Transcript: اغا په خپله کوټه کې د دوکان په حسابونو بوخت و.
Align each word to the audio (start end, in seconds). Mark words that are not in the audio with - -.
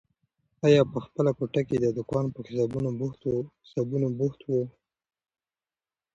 اغا 0.65 0.81
په 0.93 0.99
خپله 1.05 1.31
کوټه 1.37 1.61
کې 1.67 1.77
د 1.79 1.85
دوکان 1.97 2.25
په 2.35 2.39
حسابونو 3.75 4.09
بوخت 4.19 4.41
و. 4.49 4.53